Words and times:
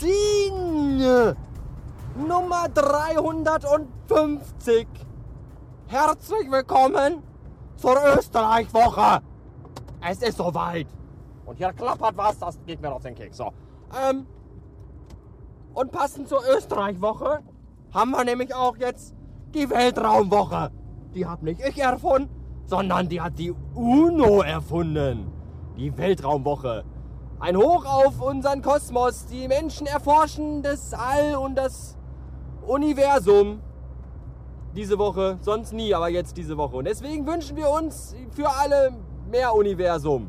Magazin 0.00 1.36
Nummer 2.26 2.68
350. 2.68 4.86
Herzlich 5.88 6.50
willkommen 6.50 7.22
zur 7.76 7.96
Österreich-Woche. 8.16 9.20
Es 10.08 10.22
ist 10.22 10.38
soweit. 10.38 10.86
Und 11.44 11.58
hier 11.58 11.72
klappert 11.72 12.16
was, 12.16 12.38
das 12.38 12.58
geht 12.66 12.80
mir 12.80 12.90
auf 12.92 13.02
den 13.02 13.14
Keks. 13.14 13.36
So. 13.36 13.52
Ähm, 14.08 14.26
und 15.74 15.92
passend 15.92 16.28
zur 16.28 16.40
Österreich-Woche 16.56 17.40
haben 17.92 18.10
wir 18.12 18.24
nämlich 18.24 18.54
auch 18.54 18.78
jetzt 18.78 19.14
die 19.54 19.68
Weltraumwoche. 19.68 20.70
Die 21.14 21.26
hat 21.26 21.42
nicht 21.42 21.60
ich 21.60 21.78
erfunden, 21.78 22.30
sondern 22.66 23.08
die 23.08 23.20
hat 23.20 23.38
die 23.38 23.52
UNO 23.74 24.40
erfunden. 24.42 25.30
Die 25.76 25.96
Weltraumwoche. 25.96 26.84
Ein 27.40 27.56
Hoch 27.56 27.86
auf 27.86 28.20
unseren 28.20 28.60
Kosmos. 28.60 29.24
Die 29.24 29.48
Menschen 29.48 29.86
erforschen 29.86 30.62
das 30.62 30.92
All 30.92 31.36
und 31.36 31.54
das 31.54 31.96
Universum. 32.66 33.62
Diese 34.76 34.98
Woche, 34.98 35.38
sonst 35.40 35.72
nie, 35.72 35.94
aber 35.94 36.10
jetzt 36.10 36.36
diese 36.36 36.58
Woche. 36.58 36.76
Und 36.76 36.84
deswegen 36.84 37.26
wünschen 37.26 37.56
wir 37.56 37.70
uns 37.70 38.14
für 38.32 38.50
alle 38.50 38.92
mehr 39.30 39.54
Universum. 39.54 40.28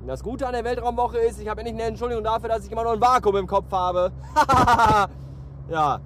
Und 0.00 0.08
das 0.08 0.24
Gute 0.24 0.48
an 0.48 0.52
der 0.52 0.64
Weltraumwoche 0.64 1.18
ist, 1.18 1.40
ich 1.40 1.48
habe 1.48 1.60
endlich 1.60 1.76
eine 1.76 1.84
Entschuldigung 1.84 2.24
dafür, 2.24 2.48
dass 2.48 2.66
ich 2.66 2.72
immer 2.72 2.82
noch 2.82 2.92
ein 2.92 3.00
Vakuum 3.00 3.36
im 3.36 3.46
Kopf 3.46 3.70
habe. 3.70 4.10
ja, 5.70 6.00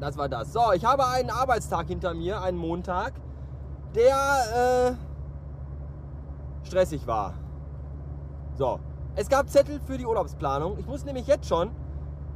das 0.00 0.16
war 0.16 0.30
das. 0.30 0.50
So, 0.50 0.72
ich 0.74 0.84
habe 0.84 1.06
einen 1.06 1.28
Arbeitstag 1.28 1.88
hinter 1.88 2.14
mir, 2.14 2.40
einen 2.40 2.56
Montag, 2.56 3.12
der 3.94 4.96
äh, 6.64 6.66
stressig 6.66 7.06
war. 7.06 7.34
So, 8.56 8.80
es 9.16 9.28
gab 9.28 9.48
Zettel 9.48 9.80
für 9.80 9.98
die 9.98 10.06
Urlaubsplanung. 10.06 10.78
Ich 10.78 10.86
muss 10.86 11.04
nämlich 11.04 11.26
jetzt 11.26 11.46
schon 11.46 11.70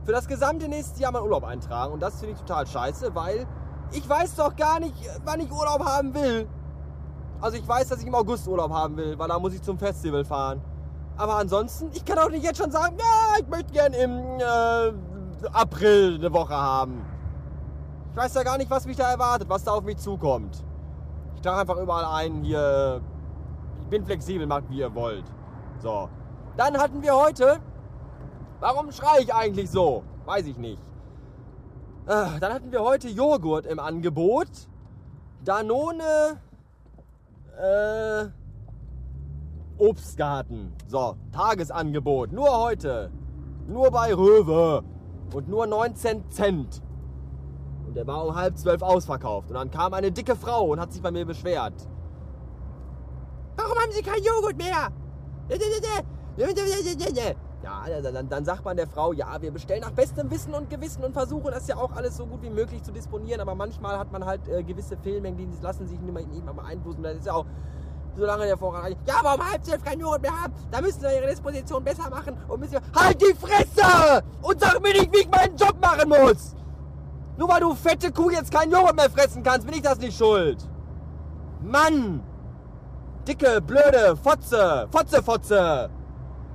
für 0.05 0.13
das 0.13 0.27
gesamte 0.29 0.69
nächste 0.69 1.01
Jahr 1.01 1.13
meinen 1.13 1.25
Urlaub 1.25 1.45
eintragen. 1.45 1.93
Und 1.93 2.01
das 2.01 2.21
finde 2.21 2.35
ich 2.35 2.41
total 2.41 2.67
scheiße, 2.67 3.15
weil 3.15 3.47
ich 3.93 4.09
weiß 4.09 4.37
doch 4.37 4.55
gar 4.57 4.81
nicht, 4.81 4.95
wann 5.25 5.41
ich 5.41 5.51
Urlaub 5.51 5.85
haben 5.85 6.15
will. 6.15 6.49
Also 7.41 7.57
ich 7.57 7.67
weiß, 7.67 7.89
dass 7.89 8.01
ich 8.01 8.07
im 8.07 8.15
August 8.15 8.47
Urlaub 8.49 8.73
haben 8.73 8.97
will, 8.97 9.19
weil 9.19 9.29
da 9.29 9.39
muss 9.39 9.55
ich 9.55 9.63
zum 9.63 9.79
Festival 9.79 10.25
fahren. 10.25 10.61
Aber 11.17 11.37
ansonsten, 11.37 11.91
ich 11.93 12.05
kann 12.05 12.19
auch 12.19 12.29
nicht 12.29 12.43
jetzt 12.43 12.59
schon 12.59 12.71
sagen, 12.71 12.97
ja, 12.99 13.41
ich 13.41 13.47
möchte 13.49 13.73
gern 13.73 13.93
im 13.93 14.41
äh, 14.41 15.49
April 15.53 16.17
eine 16.17 16.33
Woche 16.33 16.55
haben. 16.55 17.05
Ich 18.11 18.17
weiß 18.17 18.35
ja 18.35 18.43
gar 18.43 18.59
nicht, 18.59 18.71
was 18.71 18.87
mich 18.87 18.97
da 18.97 19.11
erwartet, 19.11 19.49
was 19.49 19.65
da 19.65 19.73
auf 19.73 19.85
mich 19.85 19.99
zukommt. 19.99 20.65
Ich 21.37 21.43
trage 21.43 21.61
einfach 21.61 21.77
überall 21.77 22.05
ein, 22.05 22.43
hier, 22.43 23.01
ich 23.81 23.87
bin 23.89 24.05
flexibel, 24.05 24.47
macht 24.47 24.69
wie 24.71 24.79
ihr 24.79 24.95
wollt. 24.95 25.25
So. 25.79 26.09
Dann 26.57 26.79
hatten 26.79 27.03
wir 27.03 27.17
heute, 27.17 27.59
warum 28.61 28.93
schreie 28.93 29.23
ich 29.23 29.35
eigentlich 29.35 29.71
so? 29.71 30.05
Weiß 30.25 30.47
ich 30.47 30.57
nicht. 30.57 30.81
Äh, 32.07 32.39
dann 32.39 32.53
hatten 32.53 32.71
wir 32.71 32.83
heute 32.83 33.09
Joghurt 33.09 33.67
im 33.67 33.81
Angebot. 33.81 34.49
Danone, 35.45 36.41
äh, 37.61 38.27
Obstgarten. 39.79 40.73
So, 40.87 41.17
Tagesangebot. 41.33 42.33
Nur 42.33 42.57
heute. 42.57 43.11
Nur 43.67 43.91
bei 43.91 44.15
Röwe. 44.15 44.85
Und 45.33 45.49
nur 45.49 45.67
19 45.67 46.31
Cent. 46.31 46.83
Und 47.87 47.97
der 47.97 48.07
war 48.07 48.25
um 48.25 48.37
halb 48.37 48.57
zwölf 48.57 48.83
ausverkauft. 48.83 49.49
Und 49.49 49.55
dann 49.55 49.71
kam 49.71 49.93
eine 49.93 50.13
dicke 50.13 50.37
Frau 50.37 50.67
und 50.67 50.81
hat 50.81 50.93
sich 50.93 51.03
bei 51.03 51.11
mir 51.11 51.27
beschwert. 51.27 51.89
Warum 53.57 53.77
haben 53.77 53.91
Sie 53.91 54.03
kein 54.03 54.23
Joghurt 54.23 54.57
mehr? 54.57 54.93
Ja, 57.63 58.01
dann, 58.03 58.29
dann, 58.29 58.45
sagt 58.45 58.65
man 58.65 58.77
der 58.77 58.87
Frau, 58.87 59.13
ja, 59.13 59.41
wir 59.41 59.51
bestellen 59.51 59.81
nach 59.81 59.93
bestem 59.93 60.31
Wissen 60.31 60.53
und 60.53 60.69
Gewissen 60.69 61.03
und 61.03 61.13
versuchen 61.13 61.51
das 61.51 61.67
ja 61.67 61.77
auch 61.77 61.93
alles 61.93 62.17
so 62.17 62.27
gut 62.27 62.43
wie 62.43 62.51
möglich 62.51 62.83
zu 62.83 62.93
disponieren. 62.93 63.41
Aber 63.41 63.55
manchmal 63.55 63.99
hat 63.99 64.13
man 64.13 64.25
halt 64.25 64.47
äh, 64.49 64.63
gewisse 64.63 64.97
Fehlmengen, 64.99 65.39
die 65.39 65.49
lassen 65.63 65.87
sich 65.87 65.99
nicht 65.99 66.13
mehr, 66.13 66.27
nicht 66.27 66.45
beeinflussen. 66.45 67.03
Das 67.03 67.15
ist 67.15 67.27
ja 67.27 67.33
auch 67.33 67.47
so 68.17 68.25
lange 68.25 68.45
der 68.45 68.59
Vorrat. 68.59 68.97
Ja, 69.07 69.15
aber 69.21 69.35
um 69.35 69.51
halb 69.51 69.65
zwölf 69.65 69.83
kein 69.83 69.99
Joghurt 69.99 70.23
mehr 70.23 70.43
haben, 70.43 70.53
da 70.71 70.81
müssen 70.81 71.03
wir 71.03 71.15
ihre 71.15 71.27
Disposition 71.27 71.83
besser 71.83 72.11
machen 72.11 72.37
und 72.49 72.61
müssen 72.61 72.73
wir. 72.73 72.83
Halt 72.95 73.21
die 73.21 73.35
Fresse! 73.35 74.23
Und 74.43 74.61
sag 74.61 74.83
mir 74.83 74.93
nicht, 74.93 75.13
wie 75.13 75.21
ich 75.21 75.31
meinen 75.31 75.57
Job 75.57 75.77
machen 75.81 76.09
muss! 76.09 76.55
Nur 77.37 77.49
weil 77.49 77.61
du 77.61 77.75
fette 77.75 78.13
Kuh 78.13 78.31
jetzt 78.31 78.53
keinen 78.53 78.73
Joghurt 78.73 78.95
mehr 78.95 79.11
fressen 79.11 79.43
kannst, 79.43 79.67
bin 79.67 79.77
ich 79.77 79.83
das 79.83 79.99
nicht 79.99 80.17
schuld. 80.17 80.59
Mann! 81.63 82.23
Dicke, 83.27 83.61
blöde, 83.63 84.17
Fotze, 84.23 84.87
Fotze, 84.91 85.23
Fotze! 85.23 85.91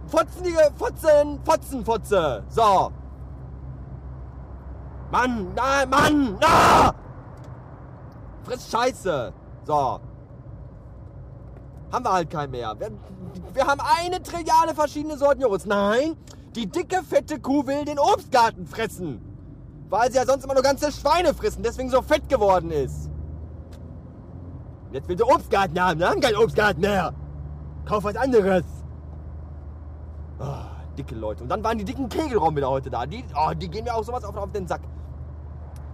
Fotzenige 0.09 0.71
Fotzen, 0.75 1.39
Fotzen, 1.43 1.85
Fotze! 1.85 2.43
So! 2.49 2.91
Mann, 5.11 5.53
na, 5.55 5.85
Mann, 5.85 6.37
na! 6.39 6.93
Friss 8.43 8.69
Scheiße! 8.71 9.33
So. 9.65 9.99
Haben 11.91 12.05
wir 12.05 12.11
halt 12.11 12.29
keinen 12.29 12.51
mehr. 12.51 12.75
Wir, 12.79 12.91
wir 13.53 13.67
haben 13.67 13.81
eine 13.81 14.21
Trilliarde 14.21 14.73
verschiedene 14.73 15.17
Sorten 15.17 15.41
Joghurts. 15.41 15.65
Nein, 15.65 16.15
die 16.55 16.67
dicke, 16.67 17.03
fette 17.03 17.39
Kuh 17.39 17.65
will 17.65 17.85
den 17.85 17.99
Obstgarten 17.99 18.65
fressen. 18.65 19.21
Weil 19.89 20.11
sie 20.11 20.17
ja 20.17 20.25
sonst 20.25 20.43
immer 20.43 20.53
nur 20.55 20.63
ganze 20.63 20.91
Schweine 20.91 21.33
fressen, 21.33 21.63
deswegen 21.63 21.89
so 21.89 22.01
fett 22.01 22.27
geworden 22.29 22.71
ist. 22.71 23.09
Jetzt 24.91 25.07
will 25.07 25.17
sie 25.17 25.23
Obstgarten 25.23 25.79
haben, 25.79 25.99
wir 25.99 26.09
haben 26.09 26.21
keinen 26.21 26.37
Obstgarten 26.37 26.81
mehr. 26.81 27.13
Kauf 27.85 28.03
was 28.03 28.15
anderes. 28.15 28.63
Oh, 30.39 30.95
dicke 30.97 31.15
Leute. 31.15 31.43
Und 31.43 31.49
dann 31.49 31.63
waren 31.63 31.77
die 31.77 31.85
dicken 31.85 32.07
Kegelraum 32.09 32.55
wieder 32.55 32.69
heute 32.69 32.89
da. 32.89 33.05
Die, 33.05 33.25
oh, 33.35 33.51
die 33.53 33.69
gehen 33.69 33.83
mir 33.83 33.93
auch 33.93 34.03
sowas 34.03 34.23
auf, 34.23 34.35
auf 34.35 34.51
den 34.51 34.67
Sack. 34.67 34.81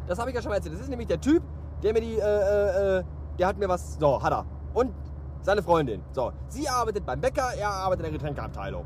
Das 0.08 0.20
habe 0.20 0.30
ich 0.30 0.36
ja 0.36 0.42
schon 0.42 0.50
mal 0.50 0.56
erzählt. 0.56 0.76
Das 0.76 0.82
ist 0.82 0.90
nämlich 0.90 1.08
der 1.08 1.20
Typ, 1.20 1.44
der 1.82 1.94
mir 1.94 2.02
die, 2.02 2.18
äh, 2.18 2.20
äh, 2.20 3.00
äh 3.00 3.04
der 3.40 3.48
hat 3.48 3.58
mir 3.58 3.68
was, 3.68 3.98
so, 4.00 4.22
hat 4.22 4.32
er. 4.32 4.46
Und 4.74 4.94
seine 5.42 5.62
Freundin. 5.62 6.02
So, 6.12 6.32
sie 6.48 6.68
arbeitet 6.68 7.06
beim 7.06 7.22
Bäcker, 7.22 7.54
er 7.58 7.70
arbeitet 7.70 8.06
in 8.06 8.12
der 8.12 8.20
Getränkeabteilung. 8.20 8.86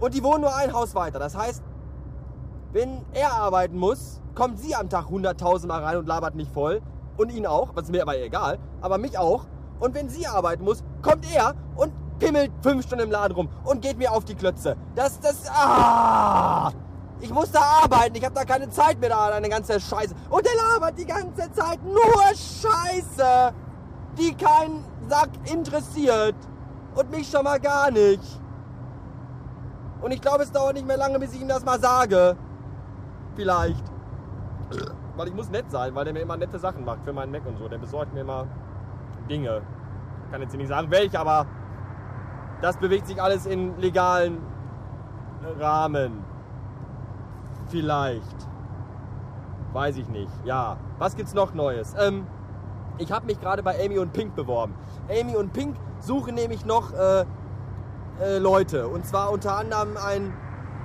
Und 0.00 0.14
die 0.14 0.22
wohnen 0.22 0.42
nur 0.42 0.54
ein 0.54 0.72
Haus 0.72 0.94
weiter. 0.94 1.18
Das 1.18 1.36
heißt, 1.36 1.62
wenn 2.72 3.04
er 3.12 3.32
arbeiten 3.32 3.76
muss, 3.78 4.20
kommt 4.34 4.58
sie 4.58 4.74
am 4.74 4.88
Tag 4.88 5.06
100.000 5.06 5.66
Mal 5.66 5.82
rein 5.82 5.96
und 5.96 6.06
labert 6.06 6.34
mich 6.34 6.48
voll. 6.50 6.80
Und 7.16 7.32
ihn 7.32 7.46
auch, 7.46 7.74
was 7.74 7.90
mir 7.90 8.02
aber 8.02 8.16
egal, 8.18 8.58
aber 8.80 8.98
mich 8.98 9.18
auch. 9.18 9.46
Und 9.80 9.94
wenn 9.94 10.08
sie 10.08 10.26
arbeiten 10.26 10.64
muss, 10.64 10.84
kommt 11.02 11.26
er 11.34 11.54
und 11.76 11.92
pimmelt 12.18 12.50
fünf 12.62 12.84
Stunden 12.84 13.04
im 13.04 13.10
Laden 13.10 13.34
rum 13.34 13.48
und 13.64 13.82
geht 13.82 13.98
mir 13.98 14.12
auf 14.12 14.24
die 14.24 14.34
Klötze. 14.34 14.76
Das, 14.94 15.20
das, 15.20 15.48
ah! 15.50 16.72
Ich 17.20 17.32
muss 17.32 17.50
da 17.50 17.60
arbeiten, 17.82 18.14
ich 18.14 18.24
habe 18.24 18.34
da 18.34 18.44
keine 18.44 18.70
Zeit 18.70 19.00
mehr 19.00 19.08
da, 19.08 19.26
eine 19.26 19.48
ganze 19.48 19.80
Scheiße. 19.80 20.14
Und 20.30 20.46
er 20.46 20.54
labert 20.54 20.98
die 20.98 21.06
ganze 21.06 21.50
Zeit 21.50 21.84
nur 21.84 22.22
Scheiße, 22.28 23.52
die 24.16 24.34
keinen 24.34 24.84
Sack 25.08 25.30
interessiert. 25.44 26.36
Und 26.94 27.10
mich 27.10 27.28
schon 27.28 27.44
mal 27.44 27.58
gar 27.58 27.90
nicht. 27.90 28.22
Und 30.00 30.12
ich 30.12 30.20
glaube, 30.20 30.44
es 30.44 30.52
dauert 30.52 30.74
nicht 30.74 30.86
mehr 30.86 30.96
lange, 30.96 31.18
bis 31.18 31.34
ich 31.34 31.40
ihm 31.40 31.48
das 31.48 31.64
mal 31.64 31.80
sage. 31.80 32.36
Vielleicht. 33.34 33.84
Weil 35.16 35.28
ich 35.28 35.34
muss 35.34 35.50
nett 35.50 35.70
sein, 35.70 35.94
weil 35.94 36.04
der 36.04 36.14
mir 36.14 36.20
immer 36.20 36.36
nette 36.36 36.58
Sachen 36.58 36.84
macht 36.84 37.02
für 37.04 37.12
meinen 37.12 37.32
Mac 37.32 37.44
und 37.46 37.58
so. 37.58 37.68
Der 37.68 37.78
besorgt 37.78 38.14
mir 38.14 38.20
immer 38.20 38.46
Dinge. 39.28 39.62
Ich 40.24 40.32
kann 40.32 40.40
jetzt 40.40 40.54
nicht 40.54 40.68
sagen, 40.68 40.90
welche, 40.90 41.18
aber 41.18 41.46
das 42.60 42.76
bewegt 42.76 43.06
sich 43.06 43.22
alles 43.22 43.46
in 43.46 43.78
legalen 43.78 44.38
Rahmen. 45.58 46.24
Vielleicht. 47.68 48.48
Weiß 49.72 49.96
ich 49.96 50.08
nicht. 50.08 50.32
Ja. 50.44 50.76
Was 50.98 51.16
gibt's 51.16 51.34
noch 51.34 51.54
Neues? 51.54 51.94
Ähm, 51.98 52.26
ich 52.98 53.12
habe 53.12 53.26
mich 53.26 53.40
gerade 53.40 53.62
bei 53.62 53.84
Amy 53.84 53.98
und 53.98 54.12
Pink 54.12 54.34
beworben. 54.34 54.74
Amy 55.08 55.36
und 55.36 55.52
Pink 55.52 55.76
suchen 56.00 56.34
nämlich 56.34 56.64
noch 56.64 56.92
äh, 56.92 57.24
äh, 58.20 58.38
Leute. 58.38 58.88
Und 58.88 59.06
zwar 59.06 59.30
unter 59.30 59.56
anderem 59.56 59.96
einen 59.96 60.34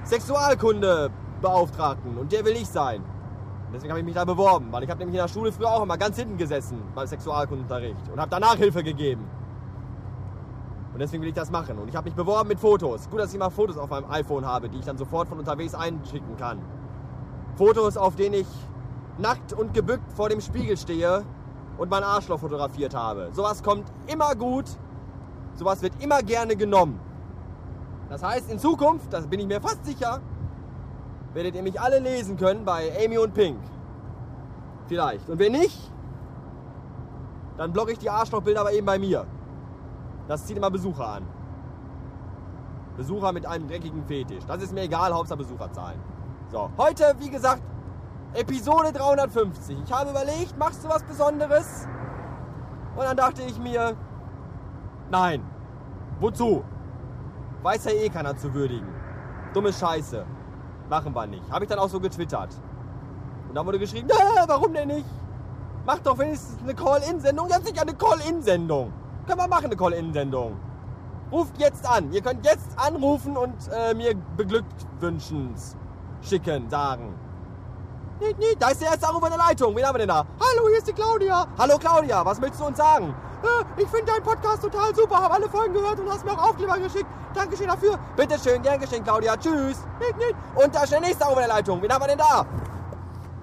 Sexualkundebeauftragten. 0.03 2.17
Und 2.17 2.31
der 2.31 2.45
will 2.45 2.53
ich 2.53 2.67
sein. 2.67 3.03
Deswegen 3.73 3.91
habe 3.91 4.01
ich 4.01 4.05
mich 4.05 4.13
da 4.13 4.23
beworben, 4.23 4.67
weil 4.71 4.83
ich 4.83 4.89
habe 4.89 4.99
nämlich 4.99 5.15
in 5.15 5.23
der 5.23 5.27
Schule 5.27 5.51
früher 5.51 5.71
auch 5.71 5.81
immer 5.81 5.97
ganz 5.97 6.15
hinten 6.15 6.37
gesessen 6.37 6.79
beim 6.93 7.07
Sexualkundenunterricht 7.07 8.07
und 8.11 8.19
habe 8.19 8.29
danach 8.29 8.55
Hilfe 8.55 8.83
gegeben. 8.83 9.27
Und 10.93 10.99
deswegen 10.99 11.23
will 11.23 11.29
ich 11.29 11.35
das 11.35 11.49
machen. 11.49 11.79
Und 11.79 11.87
ich 11.89 11.95
habe 11.95 12.05
mich 12.05 12.15
beworben 12.15 12.49
mit 12.49 12.59
Fotos. 12.59 13.09
Gut, 13.09 13.19
dass 13.19 13.33
ich 13.33 13.39
mal 13.39 13.49
Fotos 13.49 13.77
auf 13.77 13.89
meinem 13.89 14.09
iPhone 14.11 14.45
habe, 14.45 14.69
die 14.69 14.77
ich 14.77 14.85
dann 14.85 14.97
sofort 14.97 15.27
von 15.27 15.39
unterwegs 15.39 15.73
einschicken 15.73 16.37
kann. 16.37 16.59
Fotos, 17.55 17.97
auf 17.97 18.15
denen 18.15 18.35
ich 18.35 18.47
nackt 19.17 19.53
und 19.53 19.73
gebückt 19.73 20.11
vor 20.11 20.29
dem 20.29 20.39
Spiegel 20.39 20.77
stehe 20.77 21.23
und 21.77 21.89
mein 21.89 22.03
Arschloch 22.03 22.39
fotografiert 22.39 22.95
habe. 22.95 23.29
Sowas 23.33 23.63
kommt 23.63 23.91
immer 24.07 24.35
gut. 24.35 24.65
Sowas 25.55 25.81
wird 25.81 25.93
immer 26.01 26.21
gerne 26.21 26.55
genommen. 26.55 26.99
Das 28.09 28.23
heißt, 28.23 28.51
in 28.51 28.59
Zukunft, 28.59 29.11
das 29.11 29.25
bin 29.27 29.39
ich 29.39 29.47
mir 29.47 29.61
fast 29.61 29.83
sicher, 29.85 30.21
werdet 31.33 31.55
ihr 31.55 31.63
mich 31.63 31.79
alle 31.79 31.99
lesen 31.99 32.37
können 32.37 32.65
bei 32.65 32.91
Amy 33.03 33.17
und 33.17 33.33
Pink. 33.33 33.57
Vielleicht. 34.87 35.27
Und 35.29 35.39
wenn 35.39 35.53
nicht, 35.53 35.91
dann 37.57 37.71
blogge 37.71 37.93
ich 37.93 37.99
die 37.99 38.09
Arschlochbilder 38.09 38.61
aber 38.61 38.73
eben 38.73 38.85
bei 38.85 38.99
mir. 38.99 39.25
Das 40.27 40.45
zieht 40.45 40.57
immer 40.57 40.71
Besucher 40.71 41.07
an. 41.07 41.23
Besucher 42.95 43.31
mit 43.31 43.45
einem 43.45 43.67
dreckigen 43.67 44.03
Fetisch. 44.05 44.43
Das 44.45 44.61
ist 44.61 44.73
mir 44.73 44.83
egal, 44.83 45.13
Hauptsache 45.13 45.39
Besucherzahlen. 45.39 45.99
So, 46.51 46.69
heute, 46.77 47.15
wie 47.19 47.29
gesagt, 47.29 47.63
Episode 48.33 48.91
350. 48.93 49.77
Ich 49.83 49.91
habe 49.91 50.11
überlegt, 50.11 50.57
machst 50.57 50.83
du 50.83 50.89
was 50.89 51.03
Besonderes? 51.03 51.87
Und 52.95 53.03
dann 53.03 53.17
dachte 53.17 53.41
ich 53.43 53.59
mir, 53.59 53.95
nein. 55.09 55.43
Wozu? 56.19 56.63
Weiß 57.63 57.85
ja 57.85 57.91
eh 57.91 58.09
keiner 58.09 58.37
zu 58.37 58.53
würdigen. 58.53 58.87
Dumme 59.53 59.73
Scheiße. 59.73 60.25
Machen 60.89 61.13
wir 61.15 61.27
nicht. 61.27 61.49
Habe 61.51 61.65
ich 61.65 61.69
dann 61.69 61.79
auch 61.79 61.89
so 61.89 61.99
getwittert. 61.99 62.49
Und 63.49 63.55
dann 63.55 63.65
wurde 63.65 63.79
geschrieben, 63.79 64.09
warum 64.47 64.73
denn 64.73 64.87
nicht? 64.89 65.05
Mach 65.85 65.99
doch 65.99 66.17
wenigstens 66.17 66.61
eine 66.61 66.75
Call-In-Sendung. 66.75 67.49
Ja, 67.49 67.59
sicher 67.59 67.81
eine 67.81 67.93
Call-In-Sendung. 67.93 68.93
Können 69.25 69.39
wir 69.39 69.47
machen, 69.47 69.65
eine 69.65 69.75
Call-In-Sendung. 69.77 70.57
Ruft 71.31 71.57
jetzt 71.57 71.87
an. 71.87 72.11
Ihr 72.11 72.21
könnt 72.21 72.45
jetzt 72.45 72.67
anrufen 72.75 73.37
und 73.37 73.55
äh, 73.71 73.93
mir 73.93 74.13
Beglückwünschens 74.35 75.77
schicken, 76.21 76.69
sagen. 76.69 77.15
Nee, 78.19 78.35
nee, 78.37 78.55
da 78.59 78.69
ist 78.69 78.81
der 78.81 78.89
erste 78.89 79.07
Anruf 79.07 79.23
in 79.23 79.29
der 79.29 79.37
Leitung. 79.37 79.75
Wen 79.75 79.85
haben 79.85 79.95
wir 79.95 79.99
denn 79.99 80.09
da? 80.09 80.25
Hallo, 80.39 80.67
hier 80.67 80.77
ist 80.77 80.87
die 80.87 80.93
Claudia. 80.93 81.47
Hallo 81.57 81.77
Claudia, 81.77 82.25
was 82.25 82.39
möchtest 82.39 82.61
du 82.61 82.67
uns 82.67 82.77
sagen? 82.77 83.15
Äh, 83.43 83.81
ich 83.81 83.87
finde 83.87 84.11
deinen 84.11 84.23
Podcast 84.23 84.61
total 84.61 84.93
super, 84.93 85.15
habe 85.15 85.33
alle 85.33 85.49
Folgen 85.49 85.73
gehört 85.73 85.99
und 85.99 86.09
hast 86.09 86.23
mir 86.25 86.31
auch 86.31 86.49
Aufkleber 86.49 86.77
geschickt. 86.77 87.07
Dankeschön 87.33 87.67
dafür. 87.67 87.97
Bitteschön, 88.15 88.61
gern 88.61 88.79
geschehen, 88.79 89.03
Claudia. 89.03 89.35
Tschüss. 89.37 89.79
Nee, 89.99 90.15
nee. 90.17 90.63
Und 90.63 90.75
da 90.75 90.83
ist 90.83 90.91
der 90.91 91.01
nächste 91.01 91.25
Anruf 91.25 91.39
in 91.39 91.45
der 91.47 91.55
Leitung. 91.55 91.81
Wen 91.81 91.91
haben 91.91 92.01
wir 92.01 92.07
denn 92.09 92.19
da? 92.19 92.45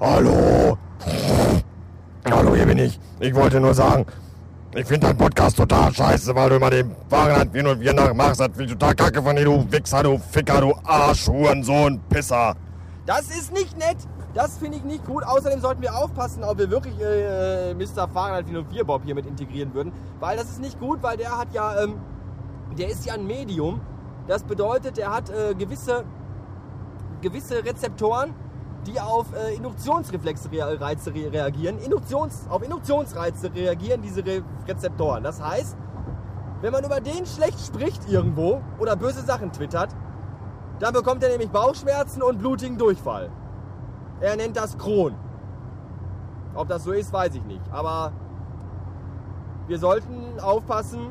Hallo. 0.00 0.78
Hallo, 2.30 2.54
hier 2.54 2.66
bin 2.66 2.78
ich. 2.78 3.00
Ich 3.18 3.34
wollte 3.34 3.60
nur 3.60 3.74
sagen, 3.74 4.06
ich 4.74 4.86
finde 4.86 5.08
deinen 5.08 5.18
Podcast 5.18 5.56
total 5.56 5.92
scheiße, 5.92 6.34
weil 6.34 6.50
du 6.50 6.56
immer 6.56 6.70
den 6.70 6.86
und 7.66 7.80
wir 7.80 7.92
nachmachst. 7.92 8.40
Das 8.40 8.48
finde 8.48 8.64
ich 8.64 8.72
total 8.72 8.94
kacke 8.94 9.22
von 9.22 9.34
dir, 9.34 9.44
du 9.44 9.66
Wichser, 9.70 10.02
du 10.02 10.18
Ficker, 10.18 10.60
du 10.60 10.74
Arsch, 10.84 11.26
Hurensohn, 11.26 12.00
Pisser. 12.08 12.54
Das 13.04 13.22
ist 13.22 13.52
nicht 13.52 13.76
nett. 13.76 13.96
Das 14.32 14.58
finde 14.58 14.76
ich 14.76 14.84
nicht 14.84 15.04
gut. 15.04 15.24
Außerdem 15.24 15.60
sollten 15.60 15.82
wir 15.82 15.96
aufpassen, 15.96 16.44
ob 16.44 16.58
wir 16.58 16.70
wirklich 16.70 16.94
äh, 17.00 17.74
Mr. 17.74 18.06
Fahrrad 18.08 18.44
404 18.46 18.84
Bob 18.84 19.02
hier 19.04 19.16
mit 19.16 19.26
integrieren 19.26 19.74
würden. 19.74 19.92
Weil 20.20 20.36
das 20.36 20.50
ist 20.50 20.60
nicht 20.60 20.78
gut, 20.78 21.02
weil 21.02 21.16
der 21.16 21.36
hat 21.36 21.48
ja, 21.52 21.82
ähm, 21.82 21.94
der 22.78 22.88
ist 22.88 23.04
ja 23.04 23.14
ein 23.14 23.26
Medium. 23.26 23.80
Das 24.28 24.44
bedeutet, 24.44 24.98
er 24.98 25.12
hat 25.12 25.30
äh, 25.30 25.54
gewisse, 25.54 26.04
gewisse 27.20 27.64
Rezeptoren, 27.64 28.34
die 28.86 29.00
auf 29.00 29.26
äh, 29.34 29.54
Induktionsreflexe 29.54 30.48
Reize 30.80 31.12
reagieren. 31.14 31.78
Induktions, 31.78 32.46
auf 32.48 32.62
Induktionsreize 32.62 33.52
reagieren 33.54 34.02
diese 34.02 34.24
Re 34.24 34.42
Rezeptoren. 34.66 35.22
Das 35.22 35.42
heißt, 35.42 35.76
wenn 36.62 36.72
man 36.72 36.84
über 36.84 37.00
den 37.00 37.26
schlecht 37.26 37.60
spricht 37.60 38.08
irgendwo 38.08 38.60
oder 38.78 38.96
böse 38.96 39.22
Sachen 39.22 39.52
twittert, 39.52 39.90
dann 40.78 40.94
bekommt 40.94 41.22
er 41.22 41.30
nämlich 41.30 41.50
Bauchschmerzen 41.50 42.22
und 42.22 42.38
blutigen 42.38 42.78
Durchfall. 42.78 43.30
Er 44.20 44.36
nennt 44.36 44.56
das 44.56 44.76
Kron. 44.76 45.14
Ob 46.54 46.68
das 46.68 46.84
so 46.84 46.92
ist, 46.92 47.12
weiß 47.12 47.34
ich 47.34 47.44
nicht. 47.44 47.62
Aber 47.70 48.12
wir 49.66 49.78
sollten 49.78 50.40
aufpassen, 50.40 51.10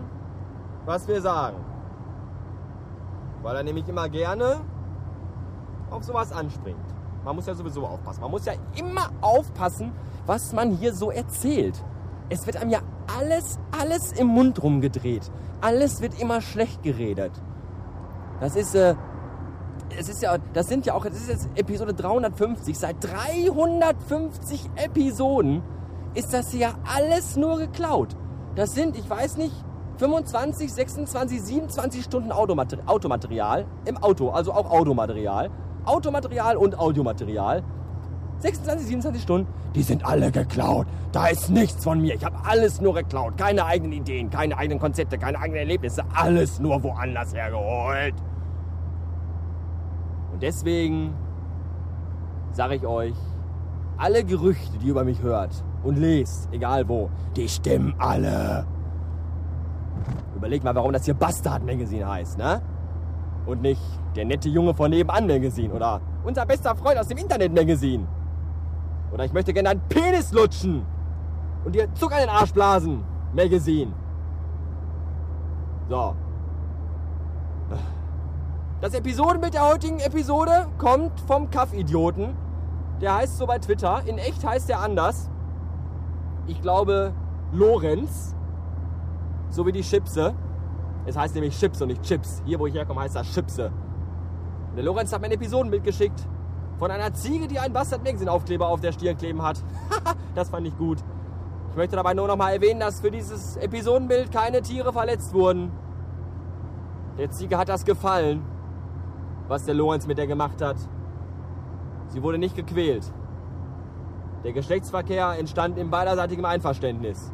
was 0.86 1.08
wir 1.08 1.22
sagen. 1.22 1.58
Weil 3.42 3.56
er 3.56 3.64
nämlich 3.64 3.88
immer 3.88 4.10
gerne 4.10 4.58
auf 5.90 6.04
sowas 6.04 6.32
anspringt. 6.32 6.99
Man 7.30 7.36
muss 7.36 7.46
ja 7.46 7.54
sowieso 7.54 7.86
aufpassen. 7.86 8.22
Man 8.22 8.32
muss 8.32 8.46
ja 8.46 8.54
immer 8.76 9.12
aufpassen, 9.22 9.92
was 10.26 10.52
man 10.52 10.72
hier 10.72 10.96
so 10.96 11.12
erzählt. 11.12 11.80
Es 12.30 12.48
wird 12.48 12.58
einem 12.58 12.72
ja 12.72 12.80
alles, 13.20 13.60
alles 13.70 14.14
im 14.14 14.26
Mund 14.26 14.64
rumgedreht. 14.64 15.30
Alles 15.62 16.02
wird 16.02 16.20
immer 16.20 16.42
schlecht 16.42 16.82
geredet. 16.82 17.32
Das 18.40 18.56
ist, 18.56 18.74
äh, 18.74 18.96
es 19.96 20.10
ist 20.10 20.24
ja, 20.24 20.40
das 20.54 20.70
sind 20.70 20.88
ja 20.88 20.96
auch, 20.96 21.06
das 21.06 21.18
ist 21.18 21.30
jetzt 21.30 21.50
Episode 21.54 21.94
350. 21.94 22.76
Seit 22.76 22.96
350 23.00 24.68
Episoden 24.76 25.62
ist 26.16 26.34
das 26.34 26.52
ja 26.56 26.74
alles 26.84 27.36
nur 27.36 27.60
geklaut. 27.60 28.16
Das 28.56 28.74
sind, 28.74 28.98
ich 28.98 29.08
weiß 29.08 29.38
nicht, 29.38 29.54
25, 29.98 30.74
26, 30.74 31.44
27 31.44 32.04
Stunden 32.04 32.32
Automater 32.32 32.80
Automaterial 32.88 33.68
im 33.86 33.98
Auto, 33.98 34.32
also 34.32 34.52
auch 34.52 34.72
Automaterial. 34.72 35.52
Automaterial 35.90 36.56
und 36.56 36.78
Audiomaterial. 36.78 37.64
26, 38.40 38.88
27 38.88 39.22
Stunden, 39.22 39.48
die 39.76 39.84
sind 39.84 40.06
alle 40.06 40.32
geklaut. 40.32 40.88
Da 41.12 41.28
ist 41.28 41.50
nichts 41.50 41.84
von 41.84 42.00
mir. 42.00 42.16
Ich 42.16 42.24
habe 42.24 42.38
alles 42.46 42.80
nur 42.80 42.94
geklaut. 42.94 43.38
Keine 43.38 43.66
eigenen 43.66 43.92
Ideen, 43.92 44.30
keine 44.30 44.58
eigenen 44.58 44.80
Konzepte, 44.80 45.18
keine 45.18 45.40
eigenen 45.40 45.62
Erlebnisse. 45.62 46.04
Alles 46.16 46.60
nur 46.60 46.82
woanders 46.84 47.34
hergeholt. 47.34 48.14
Und 50.32 50.42
deswegen 50.42 51.14
sage 52.54 52.76
ich 52.76 52.86
euch, 52.86 53.16
alle 53.98 54.24
Gerüchte, 54.24 54.78
die 54.78 54.86
ihr 54.86 54.92
über 54.92 55.04
mich 55.04 55.22
hört 55.22 55.64
und 55.84 55.98
lest, 55.98 56.48
egal 56.54 56.88
wo, 56.88 57.10
die 57.36 57.50
stimmen 57.50 57.94
alle. 57.98 58.66
Überlegt 60.36 60.64
mal, 60.64 60.76
warum 60.76 60.94
das 60.94 61.04
hier 61.04 61.16
Bastard-Magazin 61.16 62.08
heißt, 62.08 62.38
ne? 62.38 62.62
Und 63.46 63.62
nicht 63.62 63.82
der 64.20 64.26
nette 64.26 64.50
Junge 64.50 64.74
von 64.74 64.92
nebenan 64.92 65.28
Magazin 65.28 65.72
oder 65.72 66.02
unser 66.26 66.46
bester 66.46 66.76
Freund 66.76 67.00
aus 67.00 67.08
dem 67.08 67.18
Internet 67.18 67.54
Magazin. 67.54 68.06
Oder 69.14 69.24
ich 69.24 69.32
möchte 69.32 69.54
gerne 69.54 69.70
einen 69.70 69.82
Penis 69.88 70.34
lutschen 70.34 70.86
und 71.64 71.74
dir 71.74 71.88
Zucker 71.94 72.16
in 72.16 72.28
den 72.28 72.30
Arsch 72.30 72.52
blasen 72.52 73.02
Magazin. 73.34 73.94
So. 75.88 76.16
Das 78.82 78.94
Episodenbild 78.94 79.54
der 79.54 79.66
heutigen 79.66 80.00
Episode 80.00 80.68
kommt 80.78 81.18
vom 81.22 81.50
Kaff-Idioten. 81.50 82.36
Der 83.00 83.16
heißt 83.16 83.38
so 83.38 83.48
bei 83.48 83.58
Twitter. 83.58 84.02
In 84.06 84.18
echt 84.18 84.46
heißt 84.46 84.70
er 84.70 84.82
anders. 84.82 85.30
Ich 86.46 86.62
glaube 86.62 87.14
Lorenz. 87.54 88.36
So 89.50 89.66
wie 89.66 89.72
die 89.72 89.82
Chipse. 89.82 90.34
Es 91.06 91.16
heißt 91.16 91.36
nämlich 91.36 91.58
Chips 91.58 91.82
und 91.82 91.88
nicht 91.88 92.04
Chips. 92.04 92.42
Hier, 92.46 92.60
wo 92.60 92.68
ich 92.68 92.74
herkomme, 92.74 93.00
heißt 93.00 93.16
das 93.16 93.28
Chipse. 93.34 93.72
Der 94.76 94.84
Lorenz 94.84 95.12
hat 95.12 95.22
mir 95.22 95.28
ein 95.28 95.34
Episodenbild 95.34 95.84
geschickt. 95.84 96.20
Von 96.78 96.92
einer 96.92 97.14
Ziege, 97.14 97.48
die 97.48 97.60
einen 97.60 97.74
Bastard 97.74 98.04
Magazine 98.04 98.32
Aufkleber 98.32 98.68
auf 98.68 98.80
der 98.80 98.92
Stirn 98.92 99.18
kleben 99.18 99.42
hat. 99.42 99.62
das 100.36 100.50
fand 100.50 100.66
ich 100.68 100.78
gut. 100.78 101.00
Ich 101.72 101.76
möchte 101.76 101.96
dabei 101.96 102.14
nur 102.14 102.28
noch 102.28 102.38
mal 102.38 102.52
erwähnen, 102.52 102.80
dass 102.80 103.02
für 103.02 103.12
dieses 103.12 103.58
Episodenbild 103.58 104.32
keine 104.32 104.62
Tiere 104.62 104.94
verletzt 104.94 105.34
wurden. 105.34 105.72
Der 107.18 107.30
Ziege 107.32 107.58
hat 107.58 107.70
das 107.70 107.84
gefallen 107.84 108.44
was 109.50 109.66
der 109.66 109.74
Lorenz 109.74 110.06
mit 110.08 110.18
der 110.18 110.28
gemacht 110.28 110.62
hat. 110.62 110.78
Sie 112.08 112.24
wurde 112.24 112.38
nicht 112.38 112.56
gequält. 112.56 113.12
Der 114.44 114.54
Geschlechtsverkehr 114.54 115.38
entstand 115.38 115.78
im 115.78 115.90
beiderseitigem 115.90 116.46
Einverständnis. 116.46 117.34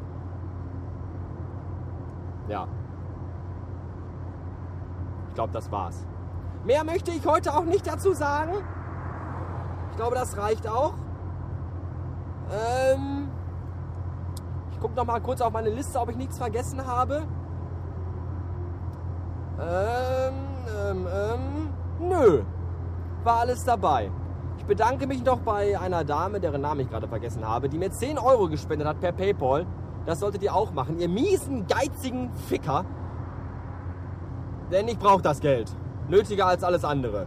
Ja. 2.47 2.67
Ich 5.27 5.35
glaube, 5.35 5.53
das 5.53 5.71
war's. 5.71 6.07
Mehr 6.65 6.83
möchte 6.83 7.11
ich 7.11 7.25
heute 7.27 7.53
auch 7.53 7.63
nicht 7.63 7.85
dazu 7.85 8.13
sagen. 8.13 8.53
Ich 9.91 9.97
glaube, 9.97 10.15
das 10.15 10.35
reicht 10.35 10.67
auch. 10.67 10.93
Ähm, 12.51 13.29
ich 14.71 14.79
gucke 14.79 14.95
noch 14.95 15.05
mal 15.05 15.21
kurz 15.21 15.41
auf 15.41 15.53
meine 15.53 15.69
Liste, 15.69 15.99
ob 15.99 16.09
ich 16.09 16.17
nichts 16.17 16.37
vergessen 16.37 16.85
habe. 16.85 17.23
Ähm, 19.59 20.33
ähm, 20.75 21.07
ähm. 21.07 21.69
Nö, 21.99 22.43
war 23.23 23.39
alles 23.41 23.63
dabei. 23.63 24.11
Ich 24.57 24.65
bedanke 24.65 25.05
mich 25.05 25.23
noch 25.23 25.39
bei 25.39 25.79
einer 25.79 26.03
Dame, 26.03 26.39
deren 26.39 26.61
Namen 26.61 26.81
ich 26.81 26.89
gerade 26.89 27.07
vergessen 27.07 27.47
habe, 27.47 27.69
die 27.69 27.77
mir 27.77 27.91
10 27.91 28.17
Euro 28.17 28.49
gespendet 28.49 28.87
hat 28.87 28.99
per 28.99 29.11
Paypal. 29.11 29.67
Das 30.05 30.19
solltet 30.19 30.41
ihr 30.41 30.53
auch 30.53 30.71
machen, 30.71 30.99
ihr 30.99 31.09
miesen, 31.09 31.67
geizigen 31.67 32.33
Ficker. 32.47 32.85
Denn 34.71 34.87
ich 34.87 34.97
brauche 34.97 35.21
das 35.21 35.39
Geld. 35.39 35.71
Nötiger 36.07 36.45
als 36.45 36.63
alles 36.63 36.85
andere. 36.85 37.25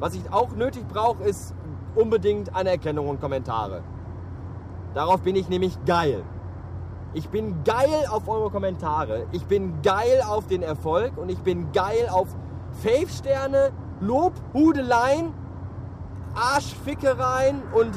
Was 0.00 0.14
ich 0.14 0.32
auch 0.32 0.50
nötig 0.52 0.86
brauche, 0.88 1.22
ist 1.22 1.54
unbedingt 1.94 2.54
Anerkennung 2.54 3.08
und 3.08 3.20
Kommentare. 3.20 3.82
Darauf 4.94 5.22
bin 5.22 5.36
ich 5.36 5.48
nämlich 5.48 5.76
geil. 5.84 6.24
Ich 7.12 7.28
bin 7.28 7.62
geil 7.64 8.06
auf 8.10 8.28
eure 8.28 8.50
Kommentare. 8.50 9.26
Ich 9.32 9.44
bin 9.46 9.82
geil 9.82 10.22
auf 10.26 10.46
den 10.46 10.62
Erfolg 10.62 11.16
und 11.18 11.28
ich 11.28 11.38
bin 11.40 11.70
geil 11.72 12.08
auf 12.10 12.28
Fave-Sterne, 12.82 13.72
Lobhudeleien, 14.00 15.32
Arschfickereien 16.34 17.62
und 17.72 17.92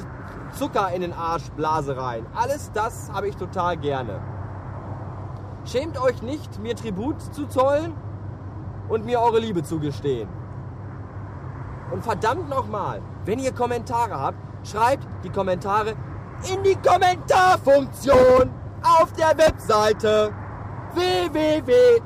Zucker 0.53 0.91
in 0.91 1.01
den 1.01 1.13
Arschblasereien. 1.13 2.25
Alles 2.35 2.71
das 2.73 3.11
habe 3.11 3.27
ich 3.27 3.35
total 3.35 3.77
gerne. 3.77 4.19
Schämt 5.65 5.99
euch 6.01 6.21
nicht, 6.21 6.59
mir 6.59 6.75
Tribut 6.75 7.21
zu 7.33 7.47
zollen 7.47 7.93
und 8.89 9.05
mir 9.05 9.19
eure 9.19 9.39
Liebe 9.39 9.63
zu 9.63 9.79
gestehen. 9.79 10.29
Und 11.91 12.03
verdammt 12.03 12.49
nochmal, 12.49 13.01
wenn 13.25 13.39
ihr 13.39 13.53
Kommentare 13.53 14.19
habt, 14.19 14.37
schreibt 14.67 15.07
die 15.23 15.29
Kommentare 15.29 15.95
in 16.51 16.63
die 16.63 16.75
Kommentarfunktion 16.75 18.49
auf 18.81 19.13
der 19.13 19.37
Webseite 19.37 20.33
www 20.93 22.01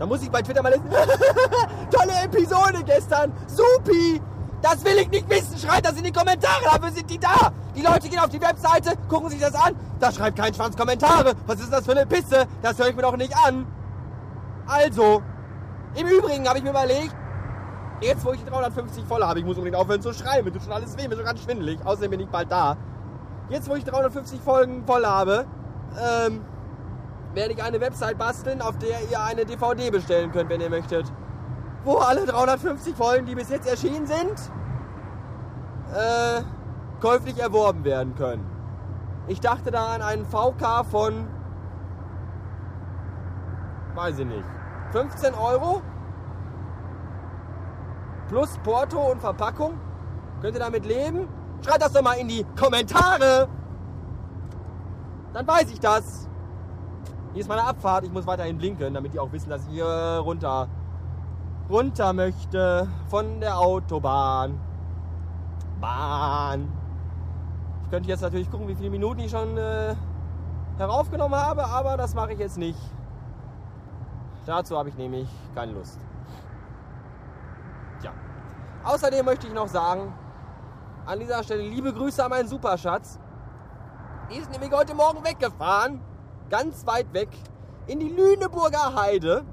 Da 0.00 0.06
muss 0.06 0.22
ich 0.22 0.30
bei 0.30 0.40
Twitter 0.40 0.62
mal 0.62 0.70
lesen. 0.70 0.88
Tolle 1.90 2.12
Episode 2.24 2.82
gestern. 2.86 3.34
Supi. 3.46 4.18
Das 4.62 4.82
will 4.82 4.96
ich 4.96 5.10
nicht 5.10 5.28
wissen. 5.28 5.58
Schreibt 5.58 5.86
das 5.86 5.92
in 5.92 6.04
die 6.04 6.10
Kommentare. 6.10 6.64
Dafür 6.64 6.90
sind 6.90 7.10
die 7.10 7.18
da. 7.18 7.52
Die 7.76 7.82
Leute 7.82 8.08
gehen 8.08 8.18
auf 8.18 8.30
die 8.30 8.40
Webseite, 8.40 8.96
gucken 9.10 9.28
sich 9.28 9.40
das 9.40 9.54
an. 9.54 9.76
Da 9.98 10.10
schreibt 10.10 10.38
kein 10.38 10.54
Schwanz 10.54 10.74
Kommentare. 10.74 11.34
Was 11.46 11.60
ist 11.60 11.70
das 11.70 11.84
für 11.84 11.92
eine 11.92 12.06
Pisse? 12.06 12.46
Das 12.62 12.78
höre 12.78 12.88
ich 12.88 12.96
mir 12.96 13.02
doch 13.02 13.16
nicht 13.18 13.36
an. 13.46 13.66
Also, 14.66 15.22
im 15.94 16.06
Übrigen 16.06 16.48
habe 16.48 16.56
ich 16.56 16.64
mir 16.64 16.70
überlegt, 16.70 17.14
jetzt 18.00 18.24
wo 18.24 18.32
ich 18.32 18.42
die 18.42 18.48
350 18.48 19.04
voll 19.04 19.22
habe, 19.22 19.38
ich 19.38 19.44
muss 19.44 19.58
unbedingt 19.58 19.76
aufhören 19.76 20.00
zu 20.00 20.14
schreiben. 20.14 20.46
Mir 20.46 20.52
tut 20.52 20.62
schon 20.62 20.72
alles 20.72 20.96
weh, 20.96 21.02
mir 21.02 21.10
ist 21.10 21.18
schon 21.18 21.26
ganz 21.26 21.42
schwindelig. 21.42 21.78
Außerdem 21.84 22.12
bin 22.12 22.20
ich 22.20 22.28
bald 22.28 22.50
da. 22.50 22.78
Jetzt 23.50 23.68
wo 23.68 23.74
ich 23.74 23.84
350 23.84 24.40
Folgen 24.40 24.82
voll 24.86 25.04
habe, 25.04 25.44
ähm, 26.26 26.40
werde 27.34 27.54
ich 27.54 27.62
eine 27.62 27.80
Website 27.80 28.18
basteln, 28.18 28.60
auf 28.60 28.78
der 28.78 28.98
ihr 29.10 29.22
eine 29.22 29.44
DVD 29.44 29.90
bestellen 29.90 30.32
könnt, 30.32 30.50
wenn 30.50 30.60
ihr 30.60 30.70
möchtet. 30.70 31.10
Wo 31.84 31.96
alle 31.96 32.26
350 32.26 32.94
Folgen, 32.94 33.26
die 33.26 33.34
bis 33.34 33.48
jetzt 33.48 33.68
erschienen 33.68 34.06
sind, 34.06 34.50
äh, 35.94 36.42
käuflich 37.00 37.38
erworben 37.38 37.84
werden 37.84 38.14
können. 38.14 38.44
Ich 39.28 39.40
dachte 39.40 39.70
da 39.70 39.94
an 39.94 40.02
einen 40.02 40.26
VK 40.26 40.84
von, 40.90 41.26
weiß 43.94 44.18
ich 44.18 44.26
nicht, 44.26 44.44
15 44.92 45.34
Euro 45.34 45.82
plus 48.28 48.58
Porto 48.62 49.10
und 49.10 49.20
Verpackung. 49.20 49.78
Könnt 50.40 50.54
ihr 50.54 50.60
damit 50.60 50.84
leben? 50.84 51.28
Schreibt 51.64 51.82
das 51.82 51.92
doch 51.92 52.02
mal 52.02 52.14
in 52.14 52.28
die 52.28 52.44
Kommentare. 52.58 53.48
Dann 55.32 55.46
weiß 55.46 55.70
ich 55.70 55.80
das. 55.80 56.29
Hier 57.32 57.42
ist 57.42 57.48
meine 57.48 57.62
Abfahrt. 57.62 58.04
Ich 58.04 58.12
muss 58.12 58.26
weiterhin 58.26 58.58
blinken, 58.58 58.92
damit 58.92 59.14
die 59.14 59.20
auch 59.20 59.30
wissen, 59.30 59.50
dass 59.50 59.64
ich 59.66 59.74
hier 59.74 59.86
runter, 60.24 60.68
runter 61.68 62.12
möchte 62.12 62.88
von 63.08 63.40
der 63.40 63.56
Autobahn. 63.56 64.58
Bahn. 65.80 66.68
Ich 67.84 67.90
könnte 67.90 68.08
jetzt 68.08 68.22
natürlich 68.22 68.50
gucken, 68.50 68.66
wie 68.66 68.74
viele 68.74 68.90
Minuten 68.90 69.20
ich 69.20 69.30
schon 69.30 69.56
äh, 69.56 69.94
heraufgenommen 70.76 71.38
habe, 71.38 71.64
aber 71.64 71.96
das 71.96 72.14
mache 72.14 72.32
ich 72.32 72.38
jetzt 72.40 72.58
nicht. 72.58 72.78
Dazu 74.44 74.76
habe 74.76 74.88
ich 74.88 74.96
nämlich 74.96 75.28
keine 75.54 75.72
Lust. 75.72 76.00
Tja. 78.00 78.10
Außerdem 78.82 79.24
möchte 79.24 79.46
ich 79.46 79.54
noch 79.54 79.68
sagen, 79.68 80.12
an 81.06 81.20
dieser 81.20 81.44
Stelle 81.44 81.62
liebe 81.62 81.92
Grüße 81.92 82.24
an 82.24 82.30
meinen 82.30 82.48
Superschatz. 82.48 83.20
Die 84.30 84.36
ist 84.36 84.50
nämlich 84.50 84.72
heute 84.72 84.94
Morgen 84.94 85.24
weggefahren, 85.24 86.00
ganz 86.50 86.86
weit 86.86 87.12
weg, 87.14 87.28
in 87.86 88.00
die 88.00 88.08
Lüneburger 88.08 88.94
Heide. 88.94 89.44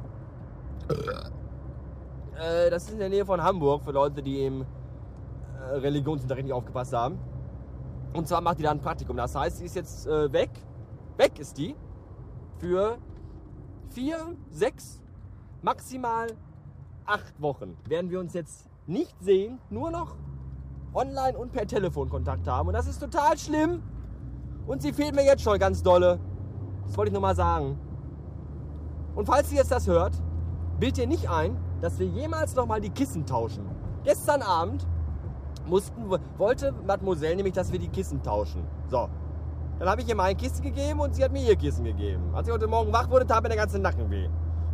Äh, 2.36 2.70
das 2.70 2.84
ist 2.84 2.92
in 2.92 3.00
der 3.00 3.10
Nähe 3.10 3.25
von 3.25 3.42
Hamburg, 3.42 3.84
für 3.84 3.92
Leute, 3.92 4.22
die 4.22 4.46
im 4.46 4.62
äh, 4.62 5.75
Religionsunterricht 5.75 6.46
nicht 6.46 6.54
aufgepasst 6.54 6.94
haben. 6.94 7.18
Und 8.13 8.27
zwar 8.27 8.42
macht 8.42 8.60
die 8.60 8.63
da 8.63 8.72
ein 8.72 8.82
Praktikum. 8.82 9.16
Das 9.16 9.36
heißt, 9.36 9.58
sie 9.58 9.66
ist 9.66 9.75
jetzt 9.75 10.08
äh, 10.08 10.32
weg. 10.34 10.50
Weg 11.18 11.39
ist 11.39 11.58
die. 11.58 11.75
Für 12.58 12.98
vier, 13.89 14.18
sechs, 14.50 15.01
maximal 15.62 16.27
acht 17.06 17.42
Wochen 17.42 17.77
werden 17.86 18.10
wir 18.10 18.20
uns 18.20 18.34
jetzt 18.34 18.68
nicht 18.88 19.16
sehen, 19.22 19.60
nur 19.70 19.92
noch 19.92 20.16
online 20.94 21.38
und 21.38 21.51
per 21.51 21.68
Telefon 21.68 22.10
Kontakt 22.10 22.48
haben. 22.48 22.68
Und 22.70 22.74
das 22.74 22.88
ist 22.88 23.00
total 23.00 23.38
schlimm. 23.38 23.84
Und 24.66 24.82
sie 24.82 24.92
fehlt 24.92 25.16
mir 25.16 25.24
jetzt 25.24 25.44
schon 25.44 25.58
ganz 25.60 25.82
dolle. 25.84 26.20
Das 26.88 26.98
wollte 26.98 27.10
ich 27.10 27.13
nur 27.13 27.22
mal 27.22 27.36
sagen. 27.36 27.77
Und 29.15 29.25
falls 29.25 29.51
ihr 29.51 29.58
jetzt 29.58 29.72
das 29.72 29.88
hört, 29.88 30.13
bildet 30.79 31.00
ihr 31.00 31.08
nicht 31.08 31.29
ein, 31.29 31.58
dass 31.82 32.00
wir 32.00 32.08
jemals 32.08 32.56
noch 32.56 32.65
mal 32.65 32.82
die 32.82 32.89
Kissen 32.89 33.25
tauschen. 33.25 33.65
Gestern 34.03 34.41
Abend 34.41 34.88
mussten, 35.67 36.10
wollte 36.38 36.74
Mademoiselle 36.86 37.36
nämlich, 37.36 37.53
dass 37.53 37.72
wir 37.72 37.79
die 37.79 37.89
Kissen 37.89 38.22
tauschen. 38.24 38.63
So. 38.89 39.10
Dann 39.79 39.89
habe 39.89 40.01
ich 40.01 40.10
ihr 40.10 40.15
mein 40.15 40.36
Kissen 40.36 40.63
gegeben 40.63 41.00
und 41.00 41.13
sie 41.13 41.24
hat 41.24 41.32
mir 41.32 41.44
ihr 41.44 41.56
Kissen 41.56 41.84
gegeben. 41.84 42.24
Als 42.34 42.48
ich 42.48 42.53
heute 42.53 42.67
Morgen 42.67 42.91
wach 42.91 43.10
wurde, 43.10 43.27
tat 43.27 43.44
mir 43.44 43.50
der 43.50 43.58
ganze 43.58 43.77
Nacken 43.79 44.10
weh. 44.10 44.27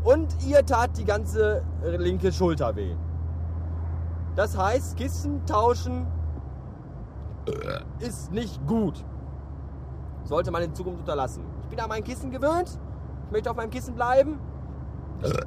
Und 0.04 0.36
ihr 0.46 0.66
tat 0.66 0.98
die 0.98 1.06
ganze 1.06 1.64
linke 1.84 2.32
Schulter 2.32 2.76
weh. 2.76 2.96
Das 4.36 4.58
heißt, 4.58 4.98
Kissen 4.98 5.46
tauschen 5.46 6.08
ist 8.00 8.32
nicht 8.32 8.66
gut. 8.66 9.04
Sollte 10.24 10.52
man 10.52 10.64
in 10.64 10.74
Zukunft 10.74 11.00
unterlassen. 11.02 11.44
Ich 11.74 11.76
bin 11.76 11.86
an 11.86 11.90
mein 11.90 12.04
Kissen 12.04 12.30
gewöhnt. 12.30 12.80
Ich 13.26 13.32
möchte 13.32 13.50
auf 13.50 13.58
meinem 13.58 13.72
Kissen 13.72 13.96
bleiben. 13.96 14.40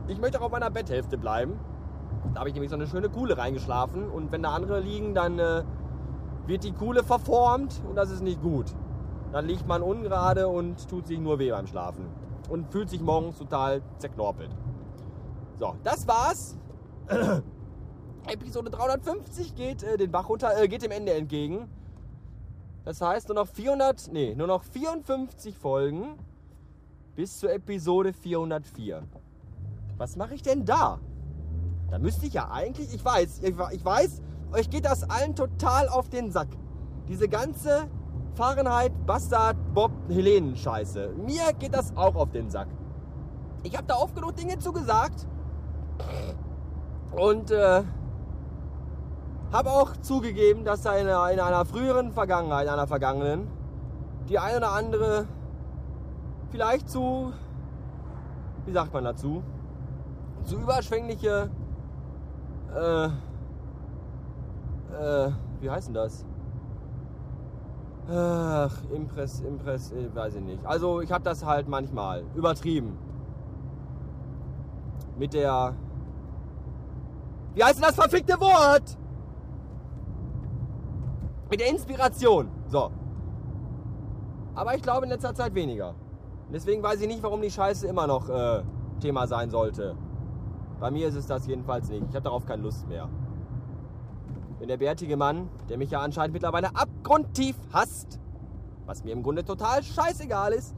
Ich 0.09 0.19
möchte 0.19 0.41
auch 0.41 0.47
auf 0.47 0.51
meiner 0.51 0.73
Betthälfte 0.73 1.17
bleiben. 1.17 1.57
Da 2.35 2.41
habe 2.41 2.49
ich 2.49 2.55
nämlich 2.57 2.69
so 2.69 2.75
eine 2.75 2.89
schöne 2.89 3.09
Kuhle 3.09 3.39
reingeschlafen. 3.39 4.11
Und 4.11 4.33
wenn 4.33 4.43
da 4.43 4.53
andere 4.53 4.81
liegen, 4.81 5.15
dann 5.15 5.39
äh, 5.39 5.63
wird 6.47 6.65
die 6.65 6.73
Kuhle 6.73 7.05
verformt 7.05 7.81
und 7.89 7.95
das 7.95 8.11
ist 8.11 8.25
nicht 8.25 8.43
gut. 8.43 8.75
Dann 9.31 9.47
liegt 9.47 9.69
man 9.69 9.83
ungerade 9.83 10.49
und 10.49 10.91
tut 10.91 11.07
sich 11.07 11.21
nur 11.21 11.39
weh 11.39 11.53
beim 11.53 11.69
Schlafen. 11.69 12.09
Und 12.49 12.73
fühlt 12.73 12.91
sich 12.91 13.01
morgens 13.01 13.39
total 13.39 13.81
zerknorpelt. 13.99 14.51
So, 15.61 15.77
das 15.85 16.09
war's. 16.09 16.59
Episode 18.27 18.71
350 18.73 19.55
geht 19.55 19.85
äh, 19.85 19.97
den 19.97 20.11
Bach 20.11 20.29
runter, 20.29 20.61
äh, 20.61 20.67
geht 20.67 20.83
dem 20.83 20.91
Ende 20.91 21.13
entgegen. 21.13 21.69
Das 22.87 23.01
heißt, 23.01 23.29
nur 23.29 23.35
noch 23.35 23.49
400, 23.49 24.13
nee, 24.13 24.37
nur 24.37 24.47
noch 24.47 24.63
54 24.63 25.59
Folgen 25.59 26.17
bis 27.17 27.41
zur 27.41 27.53
Episode 27.53 28.13
404. 28.13 29.03
Was 29.97 30.15
mache 30.15 30.35
ich 30.35 30.43
denn 30.43 30.65
da? 30.65 31.01
Da 31.91 31.99
müsste 31.99 32.27
ich 32.27 32.35
ja 32.35 32.49
eigentlich, 32.49 32.95
ich 32.95 33.05
weiß, 33.05 33.43
ich, 33.43 33.85
weiß, 33.85 34.23
euch 34.53 34.71
geht 34.71 34.85
das 34.85 35.03
allen 35.11 35.35
total 35.35 35.89
auf 35.89 36.09
den 36.11 36.31
Sack. 36.31 36.47
Diese 37.09 37.29
ganze 37.29 37.89
Fahrenheit, 38.35 38.93
Bastard, 39.05 39.57
Bob, 39.75 39.91
Helenen 40.09 40.55
Scheiße. 40.55 41.13
Mir 41.17 41.53
geht 41.59 41.75
das 41.75 41.97
auch 41.97 42.15
auf 42.15 42.31
den 42.31 42.51
Sack. 42.51 42.69
Ich 43.65 43.77
habe 43.77 43.89
da 43.89 43.97
oft 43.97 44.15
genug 44.15 44.37
Dinge 44.37 44.61
zugesagt. 44.61 45.27
Und 47.11 47.51
äh, 47.51 47.83
habe 49.53 49.71
auch 49.71 49.97
zugegeben, 49.99 50.65
dass 50.65 50.83
da 50.83 50.97
in 50.97 51.07
einer, 51.07 51.31
in 51.31 51.41
einer 51.41 51.65
früheren 51.65 52.13
Vergangenheit, 52.13 52.67
in 52.67 52.73
einer 52.73 52.87
vergangenen, 52.87 53.49
die 54.29 54.39
eine 54.39 54.59
oder 54.59 54.73
andere 54.73 55.27
vielleicht 56.51 56.89
zu, 56.89 57.33
wie 58.65 58.73
sagt 58.73 58.93
man 58.93 59.05
dazu, 59.05 59.43
zu 60.45 60.57
überschwängliche, 60.57 61.51
äh, 62.75 63.07
äh, 63.07 63.11
wie 65.61 65.71
heißt 65.71 65.89
denn 65.89 65.95
das? 65.95 66.25
Ach, 68.09 68.71
Impress, 68.95 69.41
Impress, 69.41 69.91
äh, 69.91 70.15
weiß 70.15 70.37
ich 70.37 70.43
nicht. 70.43 70.65
Also 70.65 71.01
ich 71.01 71.11
habe 71.11 71.25
das 71.25 71.45
halt 71.45 71.69
manchmal 71.69 72.23
übertrieben. 72.37 72.97
Mit 75.19 75.35
der, 75.35 75.75
wie 77.55 77.65
heißt 77.65 77.77
denn 77.77 77.83
das 77.83 77.97
verfickte 77.97 78.39
Wort? 78.39 78.97
Mit 81.51 81.61
der 81.61 81.69
Inspiration. 81.69 82.49
So. 82.69 82.91
Aber 84.55 84.75
ich 84.75 84.83
glaube 84.83 85.05
in 85.05 85.11
letzter 85.11 85.35
Zeit 85.35 85.55
weniger. 85.55 85.95
Deswegen 86.53 86.83
weiß 86.83 87.01
ich 87.01 87.09
nicht, 87.09 87.23
warum 87.23 87.43
die 87.43 87.51
Scheiße 87.51 87.87
immer 87.87 88.07
noch 88.07 88.29
äh, 88.29 88.63
Thema 89.01 89.27
sein 89.27 89.51
sollte. 89.51 89.97
Bei 90.81 90.91
mir 90.91 91.09
ist 91.09 91.15
es 91.15 91.27
das 91.27 91.47
jedenfalls 91.47 91.89
nicht. 91.89 92.05
Ich 92.09 92.15
habe 92.15 92.23
darauf 92.23 92.47
keine 92.47 92.63
Lust 92.63 92.87
mehr. 92.89 93.09
Wenn 94.59 94.69
der 94.69 94.77
bärtige 94.77 95.17
Mann, 95.17 95.49
der 95.69 95.79
mich 95.79 95.91
ja 95.91 96.01
anscheinend 96.01 96.33
mittlerweile 96.33 96.75
abgrundtief 96.75 97.57
hasst, 97.73 98.21
was 98.87 99.05
mir 99.05 99.13
im 99.13 99.23
Grunde 99.23 99.45
total 99.45 99.83
scheißegal 99.83 100.53
ist, 100.53 100.75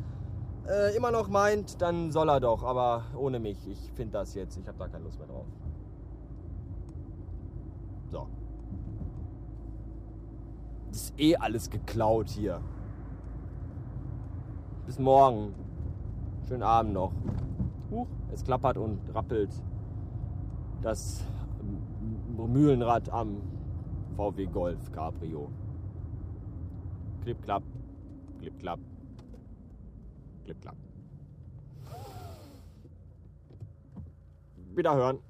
äh, 0.67 0.97
immer 0.97 1.11
noch 1.11 1.29
meint, 1.29 1.81
dann 1.81 2.11
soll 2.11 2.29
er 2.29 2.41
doch. 2.41 2.63
Aber 2.63 3.05
ohne 3.17 3.39
mich. 3.39 3.67
Ich 3.69 3.93
finde 3.93 4.13
das 4.15 4.35
jetzt. 4.35 4.57
Ich 4.57 4.67
habe 4.67 4.79
da 4.79 4.89
keine 4.89 5.05
Lust 5.05 5.19
mehr 5.19 5.29
drauf. 5.29 5.47
So. 8.11 8.27
Ist 10.99 11.15
eh 11.17 11.37
alles 11.37 11.71
geklaut 11.71 12.29
hier. 12.29 12.61
Bis 14.85 14.99
morgen. 14.99 15.55
Schönen 16.49 16.65
Abend 16.65 16.93
noch. 16.93 17.13
Huch, 17.93 18.09
es 18.33 18.43
klappert 18.43 18.79
und 18.79 18.99
rappelt 19.15 19.51
das 20.83 21.25
Mühlenrad 22.37 23.11
am 23.11 23.43
VW 24.17 24.47
Golf 24.47 24.91
Cabrio. 24.91 25.53
Klipp, 27.23 27.43
klapp, 27.43 27.63
klipp, 28.41 28.59
klapp, 28.59 28.81
klipp, 30.47 30.61
klapp. 30.61 30.77
Wiederhören. 34.75 35.21